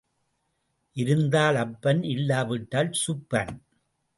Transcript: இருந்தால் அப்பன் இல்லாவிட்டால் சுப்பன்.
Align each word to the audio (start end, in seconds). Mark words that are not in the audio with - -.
இருந்தால் 0.95 1.55
அப்பன் 1.55 2.01
இல்லாவிட்டால் 2.03 2.91
சுப்பன். 3.05 3.53